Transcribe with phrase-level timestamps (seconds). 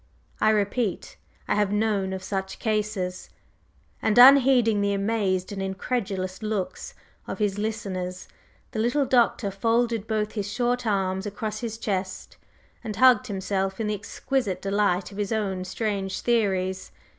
[0.39, 1.15] I repeat,
[1.47, 3.29] I have known of such cases."
[4.01, 6.95] And, unheeding the amazed and incredulous looks
[7.27, 8.27] of his listeners,
[8.71, 12.37] the little Doctor folded both his short arms across his chest,
[12.83, 16.91] and hugged himself in the exquisite delight of his own strange theories.